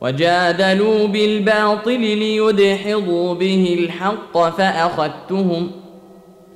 وجادلوا 0.00 1.06
بالباطل 1.06 2.00
ليدحضوا 2.00 3.34
به 3.34 3.76
الحق 3.80 4.38
فأخذتهم 4.48 5.70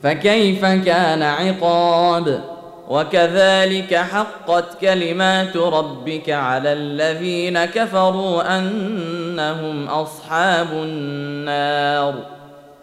فكيف 0.03 0.65
كان 0.65 1.23
عقاب 1.23 2.41
وكذلك 2.89 3.95
حقت 3.95 4.81
كلمات 4.81 5.57
ربك 5.57 6.31
على 6.31 6.73
الذين 6.73 7.65
كفروا 7.65 8.59
أنهم 8.59 9.87
أصحاب 9.87 10.69
النار 10.73 12.15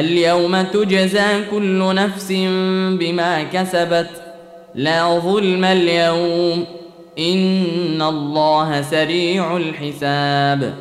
اليوم 0.00 0.62
تجزى 0.62 1.44
كل 1.50 1.94
نفس 1.94 2.32
بما 2.98 3.42
كسبت 3.42 4.10
لا 4.74 5.18
ظلم 5.18 5.64
اليوم 5.64 6.64
إن 7.18 8.02
الله 8.02 8.82
سريع 8.82 9.56
الحساب 9.56 10.74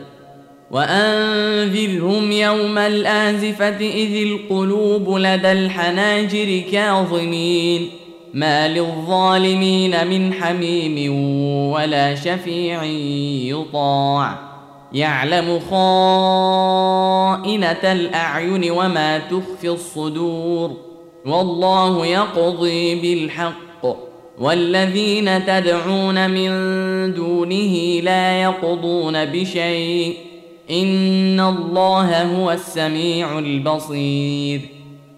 وأنذرهم 0.71 2.31
يوم 2.31 2.77
الآزفة 2.77 3.77
إذ 3.77 4.27
القلوب 4.27 5.17
لدى 5.17 5.51
الحناجر 5.51 6.61
كاظمين 6.71 7.89
ما 8.33 8.67
للظالمين 8.67 10.07
من 10.07 10.33
حميم 10.33 11.15
ولا 11.71 12.15
شفيع 12.15 12.83
يطاع 13.53 14.52
يعلم 14.93 15.59
خائنة 15.69 16.81
الأعين 17.83 18.71
وما 18.71 19.17
تخفي 19.17 19.69
الصدور 19.69 20.71
والله 21.25 22.05
يقضي 22.05 22.95
بالحق 22.95 23.53
والذين 24.39 25.45
تدعون 25.45 26.29
من 26.29 26.49
دونه 27.13 27.99
لا 28.03 28.41
يقضون 28.41 29.25
بشيء 29.25 30.17
إن 30.71 31.39
الله 31.39 32.23
هو 32.23 32.51
السميع 32.51 33.39
البصير 33.39 34.61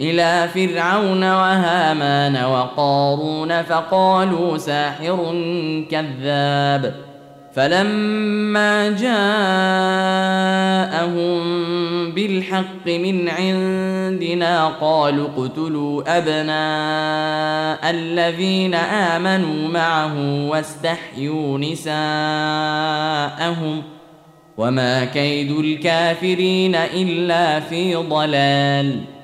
إلى 0.00 0.48
فرعون 0.54 1.24
وهامان 1.24 2.44
وقارون 2.44 3.62
فقالوا 3.62 4.58
ساحر 4.58 5.34
كذاب 5.90 6.94
فلما 7.54 8.88
جاءهم 8.88 9.28
بالحق 12.12 12.86
من 12.86 13.28
عندنا 13.28 14.68
قالوا 14.68 15.28
اقتلوا 15.28 16.18
أبناء 16.18 17.90
الذين 17.90 18.74
آمنوا 18.74 19.68
معه 19.68 20.48
واستحيوا 20.48 21.58
نساءهم 21.58 21.92
وما 24.56 25.04
كيد 25.04 25.50
الكافرين 25.50 26.74
إلا 26.74 27.60
في 27.60 27.94
ضلال 27.94 29.17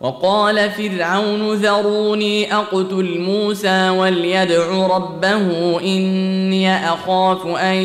وقال 0.00 0.70
فرعون 0.70 1.54
ذروني 1.54 2.54
أقتل 2.54 3.20
موسى 3.20 3.88
وليدع 3.90 4.86
ربه 4.96 5.80
إني 5.80 6.76
أخاف 6.76 7.46
أن 7.46 7.76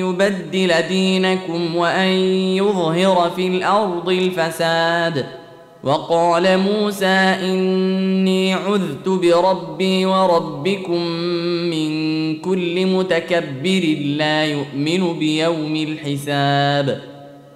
يبدل 0.00 0.72
دينكم 0.88 1.76
وأن 1.76 2.08
يظهر 2.56 3.30
في 3.36 3.46
الأرض 3.46 4.08
الفساد. 4.08 5.26
وقال 5.84 6.58
موسى 6.58 7.06
إني 7.06 8.54
عذت 8.54 9.08
بربي 9.08 10.06
وربكم 10.06 11.02
من 11.70 11.90
كل 12.36 12.86
متكبر 12.86 13.96
لا 14.16 14.44
يؤمن 14.44 15.18
بيوم 15.18 15.76
الحساب. 15.76 17.17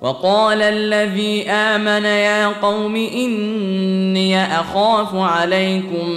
وقال 0.00 0.62
الذي 0.62 1.50
آمن 1.50 2.04
يا 2.04 2.46
قوم 2.46 2.96
إني 2.96 4.44
أخاف 4.60 5.14
عليكم 5.14 6.08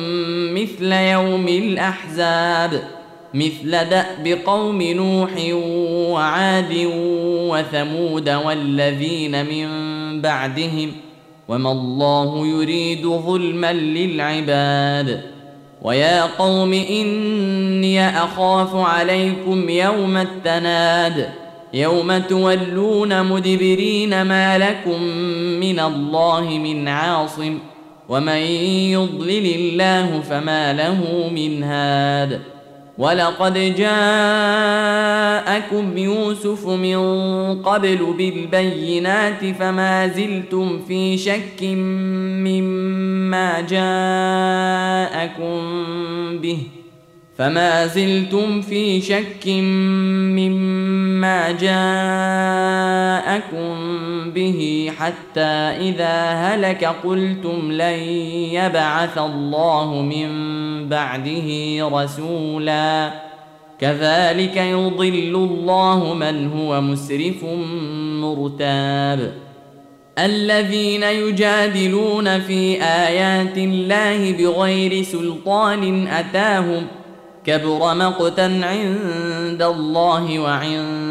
مثل 0.53 0.91
يوم 0.91 1.47
الأحزاب 1.47 2.83
مثل 3.33 3.71
دأب 3.71 4.37
قوم 4.45 4.81
نوح 4.81 5.31
وعاد 6.11 6.87
وثمود 7.49 8.29
والذين 8.29 9.45
من 9.45 9.67
بعدهم 10.21 10.91
وما 11.47 11.71
الله 11.71 12.47
يريد 12.47 13.07
ظلما 13.07 13.73
للعباد. 13.73 15.21
ويا 15.81 16.23
قوم 16.23 16.73
إني 16.73 18.09
أخاف 18.09 18.75
عليكم 18.75 19.69
يوم 19.69 20.17
التناد 20.17 21.40
يوم 21.73 22.17
تولون 22.17 23.23
مدبرين 23.23 24.21
ما 24.21 24.57
لكم 24.57 25.03
من 25.59 25.79
الله 25.79 26.49
من 26.49 26.87
عاصم 26.87 27.57
ومن 28.09 28.41
يضلل 28.91 29.55
الله 29.55 30.21
فما 30.21 30.73
له 30.73 31.29
من 31.35 31.63
هاد 31.63 32.41
ولقد 32.97 33.53
جاءكم 33.77 33.97
يوسف 35.97 36.67
من 36.67 36.97
قبل 37.61 38.13
بالبينات 38.17 39.45
فما 39.59 40.07
زلتم 40.07 40.79
في 40.87 41.17
شك 41.17 41.63
مما 42.43 43.61
جاءكم 43.61 45.51
به 46.37 46.57
فما 47.37 47.87
زلتم 47.87 48.61
في 48.61 49.01
شك 49.01 49.47
مما 49.47 51.00
جاءكم 51.51 53.11
به 54.31 54.91
حتى 54.99 55.41
إذا 55.89 56.31
هلك 56.31 56.95
قلتم 57.03 57.71
لن 57.71 57.99
يبعث 58.53 59.17
الله 59.17 60.01
من 60.01 60.29
بعده 60.89 61.47
رسولا. 61.93 63.11
كذلك 63.79 64.57
يضل 64.57 65.35
الله 65.35 66.13
من 66.13 66.51
هو 66.51 66.81
مسرف 66.81 67.43
مرتاب. 68.21 69.33
الذين 70.19 71.03
يجادلون 71.03 72.39
في 72.39 72.83
آيات 72.83 73.57
الله 73.57 74.31
بغير 74.31 75.03
سلطان 75.03 76.07
أتاهم 76.07 76.87
كبر 77.45 77.95
مقتا 77.95 78.61
عند 78.63 79.61
الله 79.61 80.39
وعند 80.39 81.10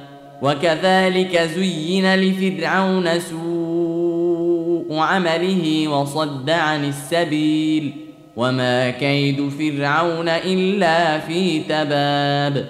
وكذلك 0.41 1.37
زين 1.55 2.15
لفرعون 2.15 3.19
سوء 3.19 4.97
عمله 4.99 5.87
وصد 5.87 6.49
عن 6.49 6.85
السبيل 6.85 7.93
وما 8.35 8.89
كيد 8.89 9.49
فرعون 9.49 10.29
إلا 10.29 11.19
في 11.19 11.59
تباب 11.59 12.67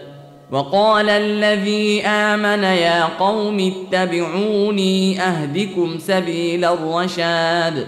وقال 0.52 1.10
الذي 1.10 2.02
آمن 2.06 2.64
يا 2.64 3.04
قوم 3.06 3.74
اتبعوني 3.94 5.22
أهدكم 5.22 6.00
سبيل 6.00 6.66
الرشاد 6.66 7.88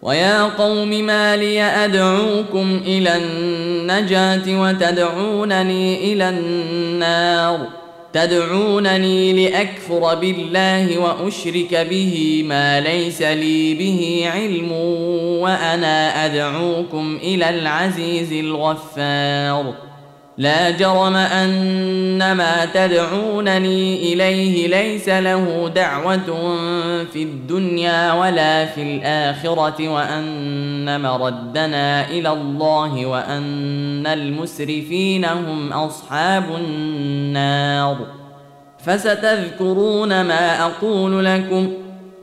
ويا 0.02 0.42
قوم 0.42 0.88
ما 0.88 1.36
لي 1.36 1.62
ادعوكم 1.62 2.82
إلى 2.86 3.16
النجاه 3.16 4.60
وتدعونني 4.60 6.12
إلى 6.12 6.28
النار. 6.28 7.58
تدعونني 8.12 9.48
لاكفر 9.48 10.14
بالله 10.14 10.98
واشرك 10.98 11.74
به 11.90 12.44
ما 12.48 12.80
ليس 12.80 13.22
لي 13.22 13.74
به 13.74 14.30
علم 14.34 14.72
وأنا 15.42 16.24
ادعوكم 16.24 17.18
إلى 17.22 17.50
العزيز 17.50 18.32
الغفار. 18.32 19.91
لا 20.42 20.70
جرم 20.70 21.16
ان 21.16 22.32
ما 22.32 22.64
تدعونني 22.64 24.12
إليه 24.12 24.68
ليس 24.68 25.08
له 25.08 25.70
دعوة 25.74 26.56
في 27.12 27.22
الدنيا 27.22 28.12
ولا 28.12 28.66
في 28.66 28.82
الآخرة 28.82 29.88
وأن 29.88 31.00
مردنا 31.00 32.10
إلى 32.10 32.32
الله 32.32 33.06
وأن 33.06 34.06
المسرفين 34.06 35.24
هم 35.24 35.72
أصحاب 35.72 36.44
النار. 36.56 37.96
فستذكرون 38.78 40.20
ما 40.22 40.66
أقول 40.66 41.24
لكم 41.24 41.72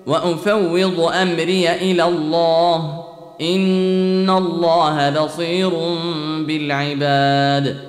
وأفوض 0.07 1.11
أمري 1.21 1.71
إلى 1.71 2.03
الله. 2.03 3.05
إن 3.41 4.29
الله 4.29 5.09
بصير 5.09 5.71
بالعباد. 6.47 7.88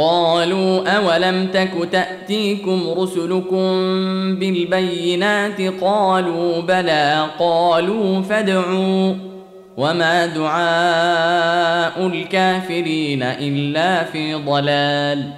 قالوا 0.00 0.88
أولم 0.96 1.46
تك 1.46 1.70
تأتيكم 1.92 2.80
رسلكم 2.98 3.70
بالبينات 4.34 5.60
قالوا 5.80 6.60
بلى 6.60 7.26
قالوا 7.38 8.22
فادعوا 8.22 9.14
وما 9.76 10.26
دعاء 10.26 12.06
الكافرين 12.06 13.22
إلا 13.22 14.04
في 14.04 14.34
ضلال 14.34 15.30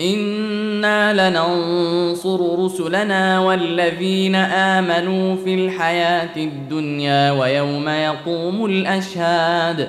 إنا 0.00 1.30
لننصر 1.30 2.64
رسلنا 2.64 3.40
والذين 3.40 4.34
آمنوا 4.34 5.36
في 5.44 5.54
الحياة 5.54 6.36
الدنيا 6.36 7.30
ويوم 7.30 7.88
يقوم 7.88 8.66
الأشهاد 8.66 9.88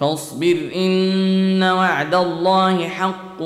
فاصبر 0.00 0.56
إن 0.76 1.62
وعد 1.62 2.14
الله 2.14 2.88
حق 2.88 3.42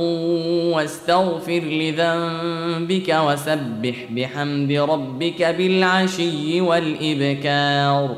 واستغفر 0.74 1.60
لذنبك 1.60 3.16
وسبح 3.26 3.96
بحمد 4.10 4.72
ربك 4.72 5.42
بالعشي 5.42 6.60
والإبكار. 6.60 8.16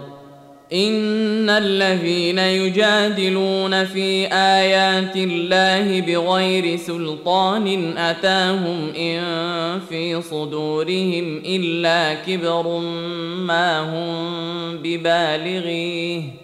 إن 0.73 1.51
الذين 1.51 2.39
يجادلون 2.39 3.85
في 3.85 4.27
آيات 4.33 5.17
الله 5.17 6.01
بغير 6.01 6.77
سلطان 6.77 7.97
أتاهم 7.99 8.93
إن 8.99 9.23
في 9.89 10.23
صدورهم 10.23 11.43
إلا 11.47 12.15
كبر 12.15 12.79
ما 13.39 13.81
هم 13.81 14.77
ببالغيه. 14.77 16.42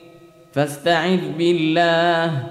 فاستعذ 0.59 1.21
بالله 1.39 2.43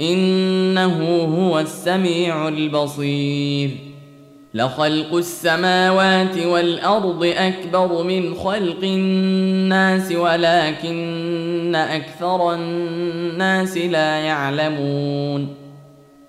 إنه 0.00 1.22
هو 1.22 1.60
السميع 1.60 2.48
البصير. 2.48 3.70
لخلق 4.54 5.14
السماوات 5.14 6.38
والأرض 6.38 7.32
أكبر 7.36 8.02
من 8.02 8.34
خلق 8.34 8.78
الناس 8.82 10.12
ولكن 10.12 11.74
أكثر 11.74 12.54
الناس 12.54 13.76
لا 13.76 14.16
يعلمون. 14.18 15.54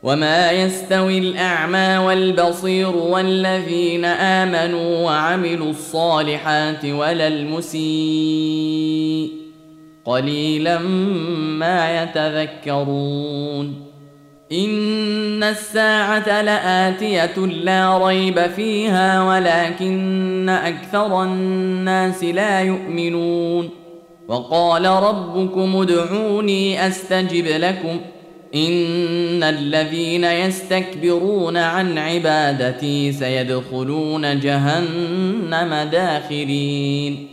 وما 0.04 0.52
يستوي 0.52 1.18
الأعمى 1.18 1.98
والبصير 1.98 2.96
والذين 2.96 4.06
آمنوا 4.06 5.06
وعملوا 5.06 5.70
الصالحات 5.70 6.86
ولا 6.86 7.28
المسيء. 7.28 8.93
قليلا 10.06 10.80
ما 11.60 12.04
يتذكرون. 12.04 13.94
إن 14.52 15.44
الساعة 15.44 16.42
لآتية 16.42 17.46
لا 17.46 18.08
ريب 18.08 18.48
فيها 18.48 19.24
ولكن 19.24 20.50
أكثر 20.50 21.24
الناس 21.24 22.24
لا 22.24 22.62
يؤمنون. 22.62 23.70
وقال 24.28 24.86
ربكم 24.86 25.76
ادعوني 25.76 26.88
أستجب 26.88 27.46
لكم. 27.46 28.00
إن 28.56 29.44
الذين 29.44 30.24
يستكبرون 30.24 31.58
عن 31.58 31.98
عبادتي 31.98 33.12
سيدخلون 33.12 34.40
جهنم 34.40 35.90
داخرين. 35.92 37.33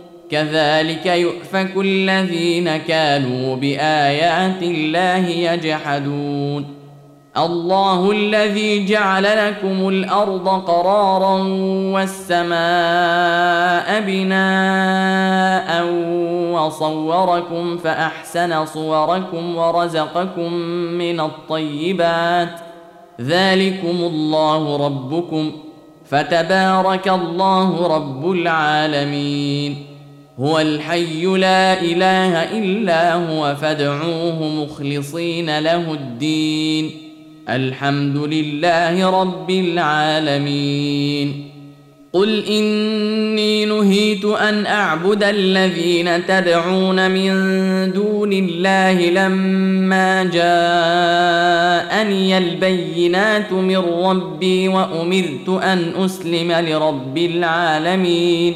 كذلك 0.31 1.05
يؤفك 1.05 1.71
الذين 1.77 2.77
كانوا 2.77 3.55
بآيات 3.55 4.63
الله 4.63 5.27
يجحدون. 5.27 6.65
الله 7.37 8.11
الذي 8.11 8.85
جعل 8.85 9.23
لكم 9.23 9.89
الأرض 9.89 10.49
قرارا 10.49 11.43
والسماء 11.93 14.01
بناء 14.01 15.85
وصوركم 16.53 17.77
فأحسن 17.77 18.65
صوركم 18.65 19.55
ورزقكم 19.55 20.53
من 20.93 21.19
الطيبات. 21.19 22.59
ذلكم 23.21 23.85
الله 23.85 24.85
ربكم. 24.85 25.51
فتبارك 26.05 27.07
الله 27.07 27.95
رب 27.95 28.31
العالمين. 28.31 29.90
هو 30.39 30.59
الحي 30.59 31.25
لا 31.25 31.81
إله 31.81 32.59
إلا 32.59 33.13
هو 33.13 33.55
فادعوه 33.55 34.63
مخلصين 34.63 35.59
له 35.59 35.93
الدين. 35.93 36.91
الحمد 37.49 38.17
لله 38.17 39.21
رب 39.21 39.49
العالمين. 39.49 41.47
قل 42.13 42.45
إني 42.45 43.65
نهيت 43.65 44.25
أن 44.25 44.65
أعبد 44.65 45.23
الذين 45.23 46.25
تدعون 46.25 47.11
من 47.11 47.31
دون 47.93 48.33
الله 48.33 49.09
لما 49.09 50.23
جاءني 50.23 52.37
البينات 52.37 53.53
من 53.53 53.77
ربي 53.77 54.67
وأمرت 54.67 55.49
أن 55.63 55.93
أسلم 56.05 56.51
لرب 56.51 57.17
العالمين. 57.17 58.55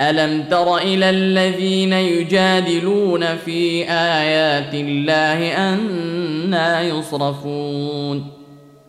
ألم 0.00 0.42
تر 0.42 0.76
إلى 0.76 1.10
الذين 1.10 1.92
يجادلون 1.92 3.36
في 3.36 3.84
آيات 3.90 4.74
الله 4.74 5.72
أنا 5.72 6.82
يصرفون؟ 6.82 8.26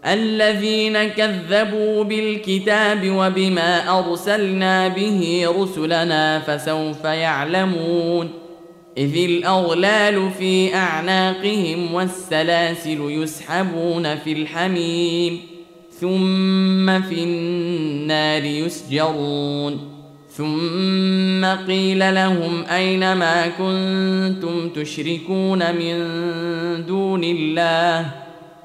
الذين 0.05 1.03
كذبوا 1.03 2.03
بالكتاب 2.03 3.09
وبما 3.09 3.99
أرسلنا 3.99 4.87
به 4.87 5.47
رسلنا 5.57 6.39
فسوف 6.39 7.03
يعلمون. 7.03 8.29
إذ 8.97 9.17
الأغلال 9.25 10.31
في 10.39 10.75
أعناقهم 10.75 11.93
والسلاسل 11.93 12.99
يسحبون 13.01 14.15
في 14.15 14.33
الحميم 14.33 15.39
ثم 15.99 17.01
في 17.01 17.23
النار 17.23 18.45
يسجرون. 18.45 20.00
ثم 20.37 21.45
قيل 21.67 22.15
لهم 22.15 22.63
أين 22.63 23.13
ما 23.13 23.47
كنتم 23.47 24.69
تشركون 24.69 25.75
من 25.75 25.95
دون 26.85 27.23
الله 27.23 28.11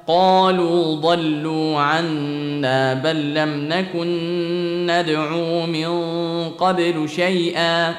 قالوا 0.07 0.95
ضلوا 0.95 1.79
عنا 1.79 2.93
بل 2.93 3.33
لم 3.33 3.67
نكن 3.69 4.07
ندعو 4.85 5.65
من 5.65 5.89
قبل 6.49 7.09
شيئا 7.09 7.95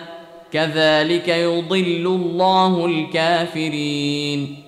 كذلك 0.52 1.28
يضل 1.28 2.07
الله 2.07 2.87
الكافرين 2.87 4.67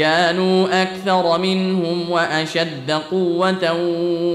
كانوا 0.00 0.82
أكثر 0.82 1.38
منهم 1.38 2.10
وأشد 2.10 2.90
قوة 2.90 3.72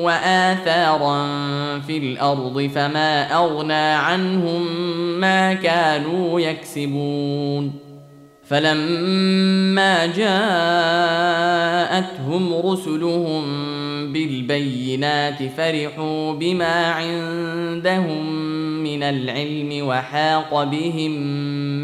وآثارا 0.03 1.27
في 1.79 1.97
الأرض 1.97 2.69
فما 2.75 3.35
أغنى 3.35 3.73
عنهم 3.73 4.67
ما 5.19 5.53
كانوا 5.53 6.39
يكسبون. 6.39 7.85
فلما 8.47 10.05
جاءتهم 10.05 10.45
رسلهم 12.65 13.43
بالبينات 14.13 15.43
فرحوا 15.57 16.33
بما 16.33 16.85
عندهم 16.85 18.35
من 18.83 19.03
العلم 19.03 19.87
وحاق 19.87 20.63
بهم 20.63 21.11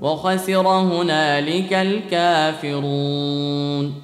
وخسر 0.00 0.68
هنالك 0.68 1.72
الكافرون. 2.62 3.94